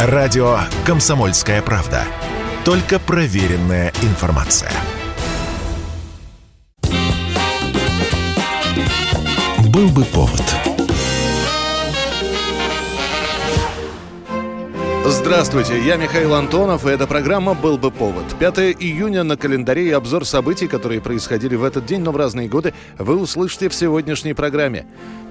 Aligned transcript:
Радио 0.00 0.58
«Комсомольская 0.86 1.60
правда». 1.60 2.04
Только 2.64 3.00
проверенная 3.00 3.92
информация. 4.02 4.70
Был 9.72 9.88
бы 9.88 10.04
повод. 10.04 10.40
Здравствуйте, 15.04 15.82
я 15.82 15.96
Михаил 15.96 16.34
Антонов, 16.34 16.86
и 16.86 16.90
эта 16.90 17.08
программа 17.08 17.54
«Был 17.54 17.76
бы 17.76 17.90
повод». 17.90 18.24
5 18.38 18.76
июня 18.78 19.24
на 19.24 19.36
календаре 19.36 19.88
и 19.88 19.90
обзор 19.90 20.24
событий, 20.24 20.68
которые 20.68 21.00
происходили 21.00 21.56
в 21.56 21.64
этот 21.64 21.86
день, 21.86 22.02
но 22.02 22.12
в 22.12 22.16
разные 22.16 22.48
годы, 22.48 22.72
вы 22.98 23.16
услышите 23.16 23.68
в 23.68 23.74
сегодняшней 23.74 24.34
программе. 24.34 24.86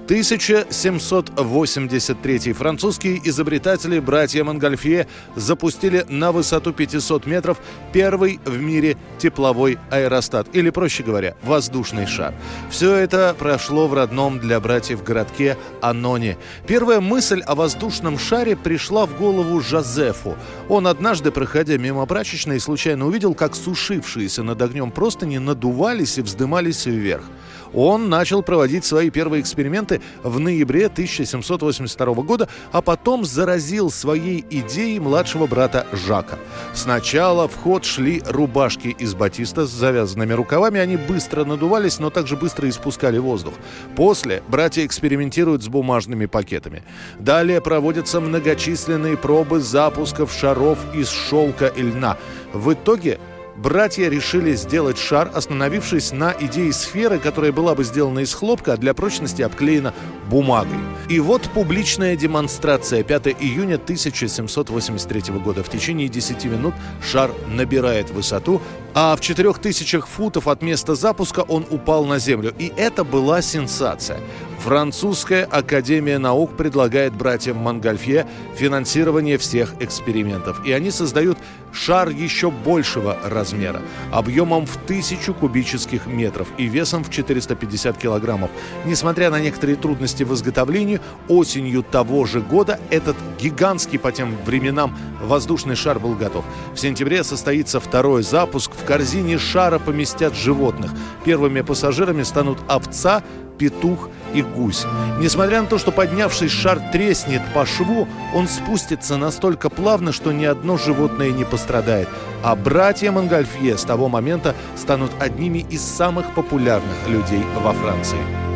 1783 0.08 2.54
французские 2.54 3.20
изобретатели 3.28 4.00
братья 4.00 4.46
Монгольфье 4.46 5.06
запустили 5.36 6.06
на 6.07 6.32
высоту 6.32 6.71
500 6.71 7.25
метров 7.25 7.57
первый 7.92 8.39
в 8.46 8.57
мире 8.57 8.96
тепловой 9.18 9.78
аэростат, 9.92 10.47
или, 10.54 10.70
проще 10.70 11.04
говоря, 11.04 11.36
воздушный 11.43 12.06
шар. 12.06 12.33
Все 12.70 12.96
это 12.96 13.36
прошло 13.38 13.89
в 13.89 13.93
родном 13.93 14.39
для 14.39 14.61
братьев 14.61 15.04
городке 15.04 15.57
Аноне. 15.82 16.38
Первая 16.68 17.02
мысль 17.02 17.42
о 17.42 17.55
воздушном 17.55 18.18
шаре 18.18 18.55
пришла 18.55 19.08
в 19.08 19.18
голову 19.18 19.60
Жозефу. 19.60 20.38
Он 20.69 20.88
однажды, 20.88 21.32
проходя 21.32 21.78
мимо 21.78 22.05
прачечной, 22.05 22.61
случайно 22.61 23.08
увидел, 23.08 23.33
как 23.33 23.58
сушившиеся 23.58 24.44
над 24.44 24.61
огнем 24.61 24.89
простыни 24.89 25.38
надувались 25.38 26.18
и 26.18 26.21
вздымались 26.21 26.86
вверх. 26.86 27.25
Он 27.74 28.10
начал 28.10 28.44
проводить 28.44 28.86
свои 28.86 29.10
первые 29.10 29.42
эксперименты 29.42 30.02
в 30.24 30.39
ноябре 30.39 30.88
1782 30.88 32.06
года, 32.23 32.48
а 32.72 32.81
потом 32.81 33.25
заразил 33.25 33.89
своей 33.92 34.45
идеей 34.50 35.00
младшего 35.00 35.48
брата 35.48 35.86
Жака. 35.92 36.38
Сначала 36.73 37.48
в 37.48 37.56
ход 37.56 37.86
шли 37.86 38.22
рубашки 38.25 38.88
из 38.88 39.14
батиста 39.14 39.66
с 39.66 39.69
завязанными 39.69 40.33
рукавами, 40.33 40.80
они 40.80 40.97
быстро 40.97 41.45
надувались, 41.45 42.00
но 42.00 42.09
также 42.09 42.36
быстро 42.36 42.69
испускали 42.69 43.17
воздух. 43.17 43.53
После 43.95 44.44
братья 44.47 44.86
экспериментируют 44.86 45.63
с 45.63 45.67
бумажными 45.67 46.25
пакетами. 46.25 46.84
Далее 47.19 47.61
проводятся 47.61 48.19
многочисленные 48.19 49.17
пробы 49.17 49.59
запусков 49.59 50.31
шаров 50.31 50.80
из 50.94 51.09
шелка 51.09 51.67
и 51.67 51.81
льна. 51.81 52.17
В 52.53 52.73
итоге 52.73 53.19
братья 53.58 54.09
решили 54.09 54.53
сделать 54.55 54.97
шар, 54.97 55.30
остановившись 55.33 56.11
на 56.11 56.33
идее 56.39 56.72
сферы, 56.72 57.19
которая 57.19 57.52
была 57.52 57.75
бы 57.75 57.83
сделана 57.83 58.19
из 58.19 58.33
хлопка, 58.33 58.73
а 58.73 58.77
для 58.77 58.94
прочности 58.94 59.41
обклеена 59.41 59.94
бумагой. 60.30 60.77
И 61.09 61.19
вот 61.19 61.44
публичная 61.53 62.16
демонстрация 62.16 63.03
5 63.03 63.28
июня 63.39 63.75
1783 63.75 65.33
года. 65.35 65.63
В 65.63 65.69
течение 65.69 66.08
10 66.08 66.45
минут 66.45 66.73
шар 67.02 67.31
набирает 67.47 68.09
высоту, 68.11 68.61
а 68.94 69.16
в 69.16 69.22
4000 69.22 70.00
футов 70.02 70.47
от 70.47 70.61
места 70.61 70.95
запуска 70.95 71.41
он 71.41 71.66
упал 71.69 72.05
на 72.05 72.19
землю. 72.19 72.53
И 72.58 72.72
это 72.78 73.03
была 73.03 73.41
сенсация. 73.41 74.19
Французская 74.67 75.45
академия 75.45 76.17
наук 76.17 76.57
предлагает 76.57 77.15
братьям 77.15 77.55
Монгольфье 77.55 78.27
финансирование 78.53 79.37
всех 79.37 79.73
экспериментов. 79.79 80.61
И 80.65 80.73
они 80.73 80.91
создают 80.91 81.37
шар 81.71 82.09
еще 82.09 82.51
большего 82.51 83.17
размера, 83.23 83.81
объемом 84.11 84.65
в 84.65 84.75
тысячу 84.85 85.33
кубических 85.33 86.05
метров 86.05 86.49
и 86.57 86.65
весом 86.65 87.05
в 87.05 87.09
450 87.09 87.97
килограммов. 87.97 88.51
Несмотря 88.83 89.29
на 89.29 89.39
некоторые 89.39 89.77
трудности 89.77 90.23
в 90.23 90.33
изготовлении, 90.33 90.99
осенью 91.29 91.81
того 91.81 92.25
же 92.25 92.41
года 92.41 92.77
этот 92.89 93.15
гигантский 93.39 93.99
по 93.99 94.11
тем 94.11 94.35
временам 94.45 94.97
воздушный 95.21 95.75
шар 95.75 95.97
был 95.97 96.15
готов. 96.15 96.43
В 96.73 96.77
сентябре 96.77 97.23
состоится 97.23 97.79
второй 97.79 98.21
запуск. 98.21 98.73
В 98.73 98.83
корзине 98.83 99.38
шара 99.38 99.79
поместят 99.79 100.35
животных. 100.35 100.91
Первыми 101.23 101.61
пассажирами 101.61 102.23
станут 102.23 102.59
овца, 102.67 103.23
петух 103.57 104.09
и 104.34 104.41
гусь. 104.41 104.85
Несмотря 105.19 105.62
на 105.62 105.68
то, 105.68 105.78
что 105.78 105.91
поднявшись 105.91 106.51
шар 106.51 106.79
треснет 106.91 107.41
по 107.53 107.66
шву, 107.66 108.07
он 108.34 108.47
спустится 108.47 109.18
настолько 109.18 109.69
плавно, 109.69 110.12
что 110.12 110.31
ни 110.31 110.45
одно 110.45 110.78
животное 110.78 111.31
не 111.31 111.44
пострадает. 111.44 112.07
А 112.44 112.56
братья 112.56 113.12
Монгольфье 113.12 113.78
с 113.78 113.84
того 113.84 114.09
момента 114.09 114.56
станут 114.75 115.12
одними 115.19 115.59
из 115.69 115.81
самых 115.81 116.34
популярных 116.35 117.07
людей 117.07 117.44
во 117.63 117.73
Франции. 117.73 118.47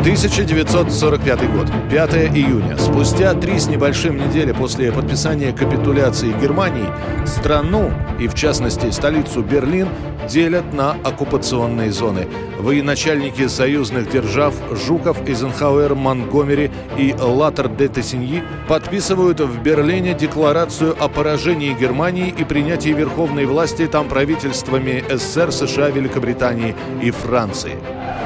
1945 0.00 1.52
год, 1.52 1.68
5 1.90 2.14
июня. 2.34 2.78
Спустя 2.78 3.34
три 3.34 3.58
с 3.58 3.66
небольшим 3.66 4.16
недели 4.16 4.52
после 4.52 4.90
подписания 4.90 5.52
капитуляции 5.52 6.32
Германии, 6.40 6.86
страну, 7.26 7.90
и 8.18 8.26
в 8.26 8.32
частности 8.32 8.90
столицу 8.92 9.42
Берлин, 9.42 9.88
делят 10.26 10.72
на 10.72 10.92
оккупационные 11.04 11.92
зоны. 11.92 12.26
Военачальники 12.58 13.46
союзных 13.46 14.10
держав 14.10 14.54
Жуков, 14.86 15.18
Эйзенхауэр, 15.28 15.94
Монгомери 15.94 16.70
и 16.96 17.14
Латер 17.18 17.68
де 17.68 17.88
Тессиньи 17.88 18.42
подписывают 18.68 19.40
в 19.40 19.62
Берлине 19.62 20.14
декларацию 20.14 20.96
о 20.98 21.08
поражении 21.08 21.74
Германии 21.74 22.34
и 22.36 22.44
принятии 22.44 22.90
верховной 22.90 23.44
власти 23.44 23.86
там 23.86 24.08
правительствами 24.08 25.04
СССР, 25.10 25.52
США, 25.52 25.90
Великобритании 25.90 26.74
и 27.02 27.10
Франции. 27.10 27.76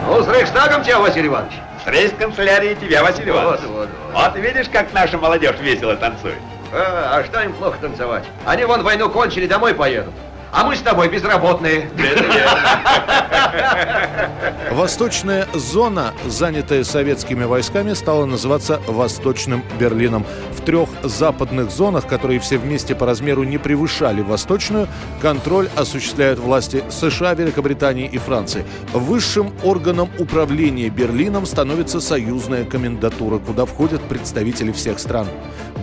Ну, 0.07 0.23
с 0.23 0.29
Рейхстагом 0.29 0.85
тебя, 0.85 1.01
Василий 1.01 1.29
Иванович? 1.29 1.55
Рейс-канцелярии 1.87 2.75
тебя, 2.75 3.03
Василий 3.03 3.31
Иванович. 3.31 3.61
Вот, 3.63 3.71
вот, 3.71 3.89
вот. 4.13 4.33
Вот 4.33 4.37
видишь, 4.37 4.69
как 4.73 4.93
наша 4.93 5.19
молодежь 5.19 5.59
весело 5.61 5.97
танцует. 5.97 6.39
А, 6.73 7.19
а 7.19 7.25
что 7.25 7.43
им 7.43 7.53
плохо 7.53 7.77
танцевать? 7.81 8.25
Они 8.47 8.65
вон 8.65 8.83
войну 8.83 9.11
кончили, 9.11 9.47
домой 9.47 9.75
поедут. 9.75 10.15
А 10.55 10.63
мы 10.63 10.77
с 10.77 10.81
тобой 10.81 11.09
безработные. 11.09 11.91
Восточная 14.71 15.49
зона, 15.53 16.15
занятая 16.27 16.85
советскими 16.85 17.43
войсками, 17.43 17.93
стала 17.95 18.25
называться 18.25 18.81
Восточным 18.87 19.65
Берлином. 19.81 20.25
В 20.53 20.61
трех 20.61 20.89
западных 21.03 21.73
зонах, 21.73 22.07
которые 22.07 22.39
все 22.39 22.59
вместе 22.59 22.95
по 22.95 23.05
размеру 23.05 23.43
не 23.43 23.59
превышали 23.59 24.21
Восточную, 24.21 24.87
контроль 25.21 25.69
осуществляют 25.75 26.39
власти 26.39 26.85
США, 26.89 27.35
Великобритании 27.35 28.07
и 28.07 28.19
Франции. 28.19 28.65
Высшим 28.93 29.53
органом 29.65 30.09
управления 30.21 30.89
Берлином 30.89 31.47
становится 31.47 32.01
союзная 32.01 32.65
комендатура, 32.65 33.39
куда 33.39 33.67
входят 33.67 34.03
представители 34.03 34.71
всех 34.71 35.01
стран. 35.01 35.27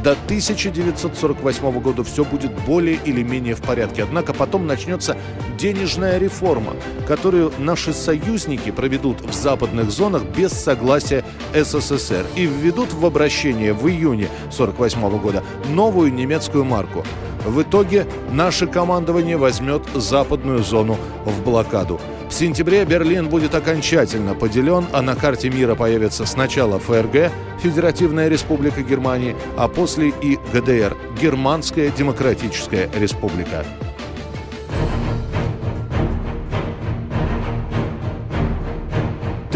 До 0.03 0.13
1948 0.13 1.79
года 1.79 2.03
все 2.03 2.25
будет 2.25 2.51
более 2.66 3.00
или 3.06 3.22
менее 3.22 3.53
в 3.53 3.62
порядке. 3.62 4.03
Однако 4.03 4.34
потом 4.34 4.66
начнется 4.66 5.16
денежная 5.59 6.17
реформа, 6.17 6.73
которую 7.07 7.51
наши 7.59 7.94
союзники 7.94 8.72
проведут 8.72 9.22
в 9.22 9.34
западных 9.34 9.91
зонах 9.91 10.23
без 10.23 10.53
согласия 10.53 11.23
СССР 11.53 12.25
и 12.35 12.47
введут 12.47 12.94
в 12.94 13.06
обращение 13.06 13.73
в 13.73 13.88
июне 13.88 14.25
1948 14.50 15.19
года 15.19 15.44
новую 15.69 16.12
немецкую 16.12 16.66
марку. 16.66 17.06
В 17.46 17.62
итоге 17.62 18.06
наше 18.31 18.68
командование 18.68 19.38
возьмет 19.38 19.84
западную 19.94 20.63
зону 20.63 20.97
в 21.25 21.44
блокаду. 21.44 22.00
В 22.29 22.34
сентябре 22.34 22.85
Берлин 22.85 23.28
будет 23.28 23.56
окончательно 23.56 24.35
поделен, 24.35 24.85
а 24.94 25.02
на 25.02 25.16
карте 25.16 25.50
мира 25.50 25.75
появится 25.75 26.25
сначала 26.25 26.80
ФРГ, 26.80 27.31
Федеративная 27.62 28.30
Республика 28.30 28.81
Германии, 28.84 29.35
а 29.57 29.68
после 29.68 30.13
и 30.22 30.40
ГДР, 30.53 30.96
Германская 31.22 31.90
Демократическая 31.90 32.90
Республика. 32.96 33.66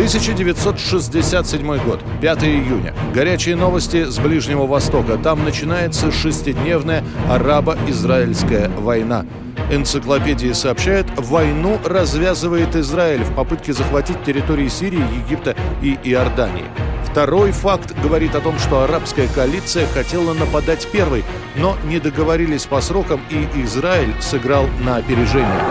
1967 0.05 1.77
год, 1.79 1.99
5 2.21 2.43
июня. 2.43 2.93
Горячие 3.11 3.55
новости 3.55 4.05
с 4.05 4.19
Ближнего 4.19 4.67
Востока. 4.67 5.17
Там 5.17 5.43
начинается 5.43 6.11
шестидневная 6.11 7.03
арабо-израильская 7.27 8.69
война. 8.69 9.25
Энциклопедии 9.71 10.51
сообщают, 10.51 11.07
войну 11.17 11.79
развязывает 11.83 12.75
Израиль 12.75 13.23
в 13.23 13.33
попытке 13.33 13.73
захватить 13.73 14.23
территории 14.23 14.67
Сирии, 14.67 15.01
Египта 15.25 15.55
и 15.81 15.97
Иордании. 16.03 16.65
Второй 17.09 17.51
факт 17.51 17.95
говорит 18.03 18.35
о 18.35 18.41
том, 18.41 18.59
что 18.59 18.83
арабская 18.83 19.27
коалиция 19.27 19.87
хотела 19.87 20.33
нападать 20.33 20.87
первой, 20.91 21.23
но 21.55 21.75
не 21.85 21.99
договорились 21.99 22.65
по 22.65 22.79
срокам, 22.79 23.21
и 23.31 23.47
Израиль 23.63 24.13
сыграл 24.21 24.67
на 24.81 24.97
опережение. 24.97 25.61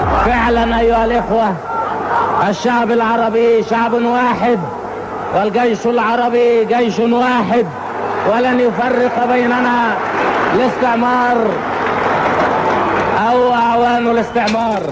الشعب 2.48 2.90
العربي 2.90 3.62
شعب 3.62 3.92
واحد 3.92 4.58
والجيش 5.34 5.86
العربي 5.86 6.64
جيش 6.64 6.98
واحد 6.98 7.66
ولن 8.32 8.60
يفرق 8.60 9.26
بيننا 9.32 9.96
الاستعمار 10.54 11.36
أو 13.28 13.52
أعوان 13.52 14.10
الاستعمار. 14.10 14.82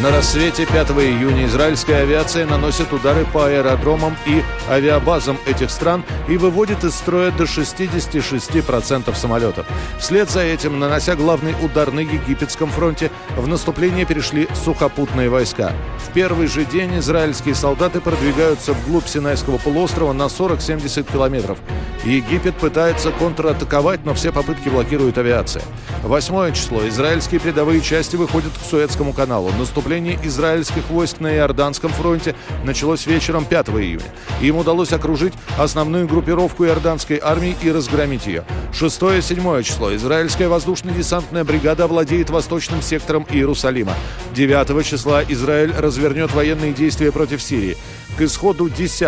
На 0.00 0.10
рассвете 0.10 0.66
5 0.66 0.90
июня 0.90 1.46
израильская 1.46 1.98
авиация 1.98 2.44
наносит 2.44 2.92
удары 2.92 3.24
по 3.32 3.46
аэродромам 3.46 4.16
и 4.26 4.42
авиабазам 4.68 5.38
этих 5.46 5.70
стран 5.70 6.02
и 6.28 6.36
выводит 6.36 6.82
из 6.82 6.94
строя 6.94 7.30
до 7.30 7.44
66% 7.44 9.14
самолетов. 9.14 9.64
Вслед 10.00 10.28
за 10.28 10.40
этим, 10.40 10.80
нанося 10.80 11.14
главный 11.14 11.54
удар 11.62 11.92
на 11.92 12.00
египетском 12.00 12.68
фронте, 12.70 13.12
в 13.36 13.46
наступление 13.46 14.04
перешли 14.04 14.48
сухопутные 14.64 15.30
войска. 15.30 15.72
В 15.98 16.12
первый 16.12 16.48
же 16.48 16.64
день 16.64 16.98
израильские 16.98 17.54
солдаты 17.54 18.00
продвигаются 18.00 18.72
вглубь 18.72 19.06
Синайского 19.06 19.58
полуострова 19.58 20.12
на 20.12 20.24
40-70 20.24 21.12
километров. 21.12 21.58
Египет 22.04 22.56
пытается 22.56 23.12
контратаковать, 23.12 24.04
но 24.04 24.14
все 24.14 24.32
попытки 24.32 24.68
блокирует 24.68 25.18
авиация. 25.18 25.62
Восьмое 26.02 26.50
число. 26.50 26.88
Израильские 26.88 27.38
передовые 27.38 27.80
части 27.80 28.16
выходят 28.16 28.50
к 28.52 28.68
Суэцкому 28.68 29.12
каналу. 29.12 29.52
Наступление 29.56 29.81
наступление 29.82 30.16
израильских 30.22 30.90
войск 30.90 31.18
на 31.18 31.34
Иорданском 31.34 31.90
фронте 31.90 32.36
началось 32.62 33.04
вечером 33.06 33.44
5 33.44 33.70
июня. 33.70 34.04
Им 34.40 34.56
удалось 34.56 34.92
окружить 34.92 35.32
основную 35.58 36.06
группировку 36.06 36.64
иорданской 36.64 37.18
армии 37.20 37.56
и 37.62 37.72
разгромить 37.72 38.26
ее. 38.26 38.44
6-7 38.72 39.62
число. 39.64 39.92
Израильская 39.96 40.46
воздушно-десантная 40.46 41.42
бригада 41.42 41.88
владеет 41.88 42.30
восточным 42.30 42.80
сектором 42.80 43.26
Иерусалима. 43.28 43.94
9 44.36 44.86
числа 44.86 45.24
Израиль 45.28 45.72
развернет 45.76 46.32
военные 46.32 46.72
действия 46.72 47.10
против 47.10 47.42
Сирии. 47.42 47.76
К 48.16 48.22
исходу 48.22 48.68
10 48.68 49.00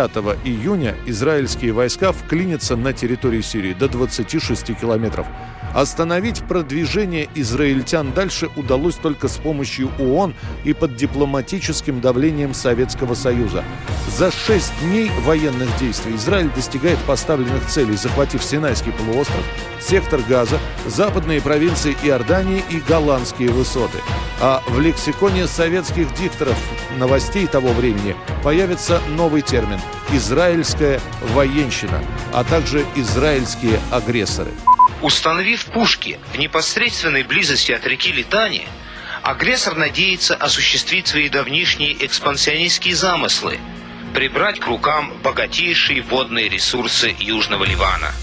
июня 0.45 0.95
израильские 1.05 1.73
войска 1.73 2.11
вклинятся 2.11 2.75
на 2.75 2.91
территорию 2.91 3.43
Сирии 3.43 3.73
до 3.73 3.87
26 3.87 4.75
километров. 4.79 5.27
Остановить 5.75 6.41
продвижение 6.47 7.29
израильтян 7.35 8.13
дальше 8.13 8.49
удалось 8.55 8.95
только 8.95 9.27
с 9.27 9.37
помощью 9.37 9.91
ООН 9.99 10.33
и 10.63 10.73
под 10.73 10.95
дипломатическим 10.95 12.01
давлением 12.01 12.55
Советского 12.55 13.13
Союза. 13.13 13.63
За 14.17 14.31
шесть 14.31 14.73
дней 14.81 15.11
военных 15.23 15.69
действий 15.77 16.15
Израиль 16.15 16.49
достигает 16.55 16.97
поставленных 16.99 17.67
целей, 17.67 17.97
захватив 17.97 18.43
Синайский 18.43 18.91
полуостров, 18.93 19.43
сектор 19.79 20.21
Газа, 20.27 20.57
западные 20.87 21.41
провинции 21.41 21.95
Иордании 22.03 22.63
и 22.71 22.79
Голландские 22.79 23.49
высоты. 23.49 23.99
А 24.41 24.61
в 24.67 24.79
лексиконе 24.79 25.47
советских 25.47 26.13
дикторов 26.15 26.57
новостей 26.97 27.47
того 27.47 27.73
времени 27.73 28.15
появится 28.43 29.01
новый 29.09 29.41
термин– 29.41 29.79
«израильская 30.11 30.99
военщина», 31.33 32.03
а 32.33 32.43
также 32.43 32.85
«израильские 32.95 33.79
агрессоры». 33.91 34.51
Установив 35.01 35.65
пушки 35.65 36.19
в 36.33 36.37
непосредственной 36.37 37.23
близости 37.23 37.71
от 37.71 37.85
реки 37.85 38.11
Литани, 38.11 38.67
агрессор 39.23 39.75
надеется 39.75 40.35
осуществить 40.35 41.07
свои 41.07 41.29
давнишние 41.29 42.05
экспансионистские 42.05 42.95
замыслы– 42.95 43.59
прибрать 44.15 44.59
к 44.61 44.67
рукам 44.67 45.11
богатейшие 45.21 46.01
водные 46.01 46.47
ресурсы 46.47 47.13
Южного 47.19 47.65
Ливана. 47.65 48.13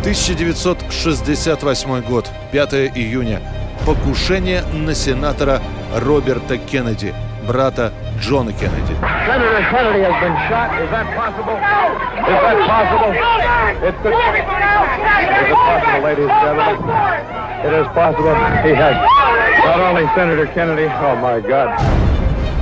1968 0.00 2.00
год, 2.00 2.30
5 2.50 2.72
июня. 2.96 3.42
Покушение 3.86 4.62
на 4.72 4.94
сенатора 4.94 5.60
Роберта 5.96 6.56
Кеннеди– 6.56 7.12
брата 7.48 7.92
Джона 8.20 8.52
Кеннеди. 8.52 8.94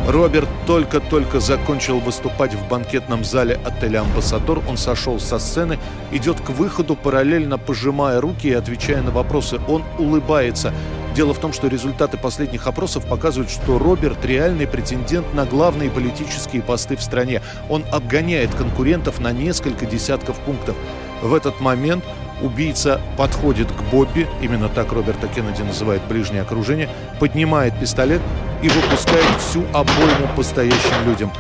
Роберт 0.08 0.49
только-только 0.67 1.38
закончил 1.40 1.99
выступать 2.00 2.55
в 2.55 2.67
банкетном 2.67 3.25
зале 3.25 3.61
отеля 3.64 4.00
«Амбассадор». 4.00 4.61
Он 4.69 4.76
сошел 4.76 5.20
со 5.20 5.38
сцены, 5.38 5.78
идет 6.11 6.40
к 6.40 6.49
выходу, 6.49 6.96
параллельно 6.96 7.58
пожимая 7.58 8.20
руки 8.20 8.49
и 8.49 8.55
отвечая 8.55 9.02
на 9.02 9.11
вопросы. 9.11 9.61
Он 9.69 9.84
улыбается. 9.99 10.72
Дело 11.14 11.34
в 11.34 11.38
том, 11.38 11.52
что 11.52 11.66
результаты 11.66 12.16
последних 12.16 12.66
опросов 12.66 13.04
показывают, 13.04 13.50
что 13.50 13.78
Роберт 13.78 14.24
реальный 14.24 14.66
претендент 14.66 15.34
на 15.34 15.44
главные 15.44 15.90
политические 15.90 16.62
посты 16.62 16.96
в 16.96 17.02
стране. 17.02 17.42
Он 17.68 17.84
обгоняет 17.90 18.54
конкурентов 18.54 19.20
на 19.20 19.32
несколько 19.32 19.86
десятков 19.86 20.38
пунктов. 20.40 20.76
В 21.22 21.34
этот 21.34 21.60
момент 21.60 22.04
убийца 22.40 23.00
подходит 23.18 23.70
к 23.70 23.82
Бобби, 23.90 24.26
именно 24.40 24.68
так 24.68 24.92
Роберта 24.92 25.26
Кеннеди 25.28 25.62
называет 25.62 26.02
ближнее 26.08 26.42
окружение, 26.42 26.88
поднимает 27.18 27.78
пистолет 27.78 28.22
и 28.62 28.68
выпускает 28.68 29.40
всю 29.40 29.64
обойму 29.72 30.28
по 30.36 30.42
стоящим 30.42 31.06
людям. 31.06 31.32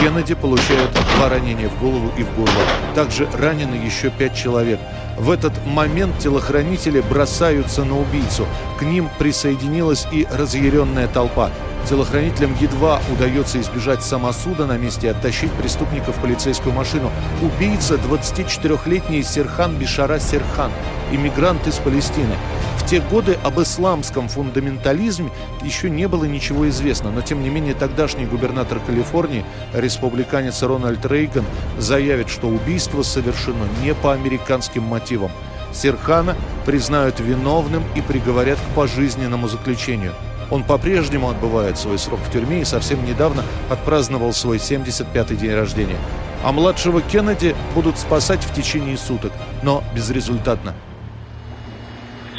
Кеннеди 0.00 0.34
получает 0.34 0.90
два 1.16 1.28
ранения 1.28 1.68
в 1.68 1.78
голову 1.80 2.10
и 2.16 2.22
в 2.22 2.34
горло. 2.34 2.62
Также 2.94 3.28
ранены 3.32 3.74
еще 3.74 4.10
пять 4.10 4.34
человек. 4.34 4.78
В 5.18 5.30
этот 5.30 5.52
момент 5.66 6.18
телохранители 6.18 7.00
бросаются 7.00 7.84
на 7.84 7.98
убийцу. 7.98 8.46
К 8.78 8.82
ним 8.82 9.10
присоединилась 9.18 10.06
и 10.12 10.26
разъяренная 10.30 11.08
толпа. 11.08 11.50
Телохранителям 11.88 12.54
едва 12.60 13.00
удается 13.10 13.58
избежать 13.60 14.02
самосуда 14.02 14.66
на 14.66 14.76
месте 14.76 15.06
и 15.06 15.10
оттащить 15.10 15.50
преступников 15.52 16.18
в 16.18 16.20
полицейскую 16.20 16.74
машину. 16.74 17.10
Убийца 17.40 17.94
24-летний 17.94 19.22
Серхан 19.22 19.74
Бишара 19.74 20.18
Серхан, 20.18 20.70
иммигрант 21.12 21.66
из 21.66 21.76
Палестины. 21.76 22.34
В 22.76 22.86
те 22.86 23.00
годы 23.00 23.38
об 23.42 23.58
исламском 23.58 24.28
фундаментализме 24.28 25.30
еще 25.62 25.88
не 25.88 26.08
было 26.08 26.26
ничего 26.26 26.68
известно, 26.68 27.10
но 27.10 27.22
тем 27.22 27.42
не 27.42 27.48
менее 27.48 27.72
тогдашний 27.72 28.26
губернатор 28.26 28.80
Калифорнии, 28.80 29.46
республиканец 29.72 30.62
Рональд 30.62 31.06
Рейган, 31.06 31.46
заявит, 31.78 32.28
что 32.28 32.48
убийство 32.48 33.02
совершено 33.02 33.66
не 33.82 33.94
по 33.94 34.12
американским 34.12 34.82
мотивам. 34.82 35.30
Серхана 35.72 36.36
признают 36.66 37.18
виновным 37.20 37.82
и 37.94 38.02
приговорят 38.02 38.58
к 38.58 38.74
пожизненному 38.74 39.48
заключению– 39.48 40.12
он 40.50 40.64
по-прежнему 40.64 41.28
отбывает 41.28 41.78
свой 41.78 41.98
срок 41.98 42.20
в 42.20 42.32
тюрьме 42.32 42.60
и 42.60 42.64
совсем 42.64 43.04
недавно 43.04 43.44
отпраздновал 43.70 44.32
свой 44.32 44.58
75-й 44.58 45.36
день 45.36 45.54
рождения. 45.54 45.98
А 46.44 46.52
младшего 46.52 47.00
Кеннеди 47.02 47.54
будут 47.74 47.98
спасать 47.98 48.44
в 48.44 48.54
течение 48.54 48.96
суток, 48.96 49.32
но 49.62 49.82
безрезультатно. 49.94 50.74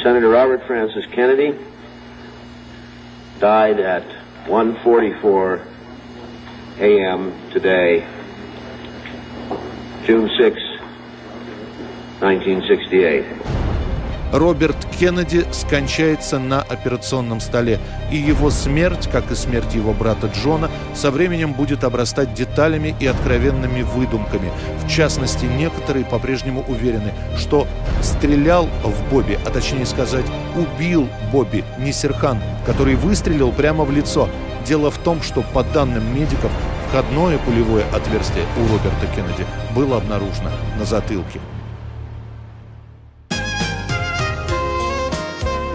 Senator 0.02 0.32
Robert 0.32 0.66
Francis 0.66 1.06
Kennedy 1.14 1.54
died 3.40 3.78
at 3.78 4.04
1:44 4.46 5.60
a.m. 6.80 7.32
today, 7.52 8.02
June 10.06 10.28
6, 10.38 10.56
1968. 12.20 13.59
Роберт 14.32 14.76
Кеннеди 14.98 15.44
скончается 15.52 16.38
на 16.38 16.62
операционном 16.62 17.40
столе, 17.40 17.80
и 18.10 18.16
его 18.16 18.50
смерть, 18.50 19.08
как 19.10 19.30
и 19.30 19.34
смерть 19.34 19.74
его 19.74 19.92
брата 19.92 20.28
Джона, 20.28 20.70
со 20.94 21.10
временем 21.10 21.52
будет 21.52 21.84
обрастать 21.84 22.34
деталями 22.34 22.94
и 23.00 23.06
откровенными 23.06 23.82
выдумками. 23.82 24.50
В 24.84 24.88
частности, 24.88 25.44
некоторые 25.46 26.04
по-прежнему 26.04 26.64
уверены, 26.68 27.12
что 27.36 27.66
стрелял 28.02 28.68
в 28.84 29.10
Бобби, 29.10 29.38
а 29.46 29.50
точнее 29.50 29.86
сказать, 29.86 30.26
убил 30.56 31.08
Бобби, 31.32 31.64
не 31.78 31.92
Серхан, 31.92 32.38
который 32.66 32.94
выстрелил 32.94 33.52
прямо 33.52 33.84
в 33.84 33.90
лицо. 33.90 34.28
Дело 34.66 34.90
в 34.90 34.98
том, 34.98 35.22
что 35.22 35.42
по 35.42 35.64
данным 35.64 36.14
медиков, 36.14 36.50
входное 36.88 37.38
пулевое 37.38 37.84
отверстие 37.92 38.44
у 38.56 38.62
Роберта 38.72 39.06
Кеннеди 39.14 39.46
было 39.74 39.96
обнаружено 39.96 40.50
на 40.78 40.84
затылке. 40.84 41.40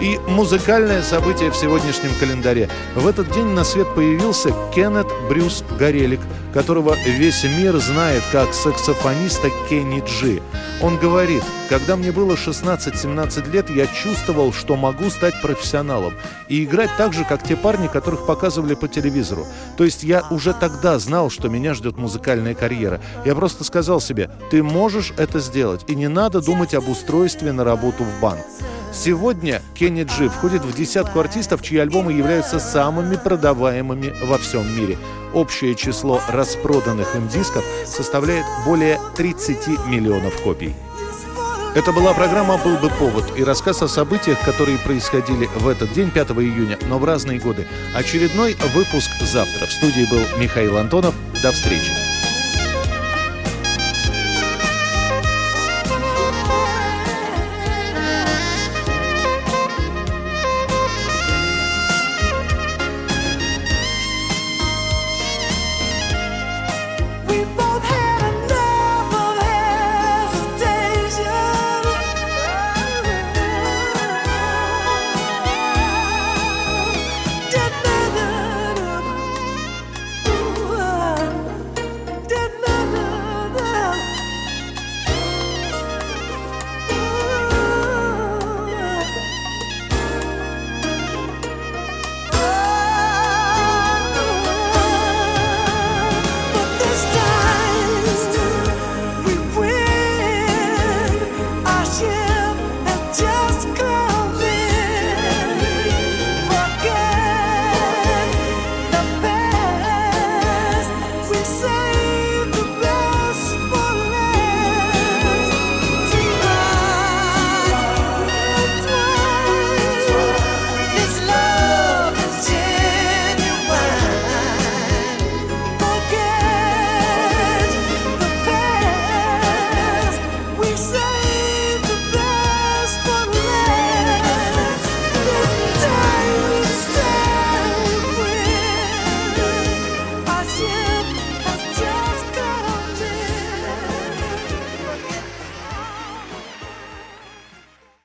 И 0.00 0.20
музыкальное 0.28 1.02
событие 1.02 1.50
в 1.50 1.56
сегодняшнем 1.56 2.10
календаре. 2.20 2.68
В 2.94 3.06
этот 3.06 3.30
день 3.32 3.46
на 3.46 3.64
свет 3.64 3.86
появился 3.94 4.54
Кеннет 4.74 5.06
Брюс 5.28 5.64
Горелик, 5.78 6.20
которого 6.52 6.94
весь 7.06 7.44
мир 7.44 7.78
знает 7.78 8.22
как 8.30 8.52
саксофониста 8.52 9.48
Кенни 9.70 10.02
Джи. 10.06 10.42
Он 10.82 10.98
говорит, 10.98 11.42
когда 11.70 11.96
мне 11.96 12.12
было 12.12 12.34
16-17 12.34 13.50
лет, 13.50 13.70
я 13.70 13.86
чувствовал, 13.86 14.52
что 14.52 14.76
могу 14.76 15.08
стать 15.08 15.40
профессионалом 15.40 16.12
и 16.48 16.64
играть 16.64 16.90
так 16.98 17.14
же, 17.14 17.24
как 17.24 17.42
те 17.42 17.56
парни, 17.56 17.86
которых 17.86 18.26
показывали 18.26 18.74
по 18.74 18.88
телевизору. 18.88 19.46
То 19.78 19.84
есть 19.84 20.04
я 20.04 20.24
уже 20.30 20.52
тогда 20.52 20.98
знал, 20.98 21.30
что 21.30 21.48
меня 21.48 21.72
ждет 21.72 21.96
музыкальная 21.96 22.54
карьера. 22.54 23.00
Я 23.24 23.34
просто 23.34 23.64
сказал 23.64 24.02
себе, 24.02 24.30
ты 24.50 24.62
можешь 24.62 25.14
это 25.16 25.40
сделать, 25.40 25.84
и 25.88 25.94
не 25.94 26.08
надо 26.08 26.42
думать 26.42 26.74
об 26.74 26.86
устройстве 26.86 27.52
на 27.52 27.64
работу 27.64 28.04
в 28.04 28.20
банк. 28.20 28.42
Сегодня 28.96 29.60
Кенни 29.74 30.04
Джи 30.04 30.30
входит 30.30 30.64
в 30.64 30.74
десятку 30.74 31.20
артистов, 31.20 31.60
чьи 31.62 31.76
альбомы 31.78 32.14
являются 32.14 32.58
самыми 32.58 33.16
продаваемыми 33.16 34.14
во 34.24 34.38
всем 34.38 34.74
мире. 34.74 34.96
Общее 35.34 35.74
число 35.74 36.20
распроданных 36.28 37.14
им 37.14 37.28
дисков 37.28 37.62
составляет 37.84 38.46
более 38.64 38.98
30 39.16 39.86
миллионов 39.86 40.40
копий. 40.40 40.74
Это 41.74 41.92
была 41.92 42.14
программа 42.14 42.56
«Был 42.56 42.78
бы 42.78 42.88
повод» 42.88 43.38
и 43.38 43.44
рассказ 43.44 43.82
о 43.82 43.88
событиях, 43.88 44.40
которые 44.40 44.78
происходили 44.78 45.46
в 45.56 45.68
этот 45.68 45.92
день, 45.92 46.10
5 46.10 46.30
июня, 46.30 46.78
но 46.88 46.98
в 46.98 47.04
разные 47.04 47.38
годы. 47.38 47.66
Очередной 47.94 48.56
выпуск 48.74 49.10
завтра. 49.20 49.66
В 49.66 49.72
студии 49.72 50.08
был 50.10 50.22
Михаил 50.40 50.78
Антонов. 50.78 51.14
До 51.42 51.52
встречи. 51.52 52.15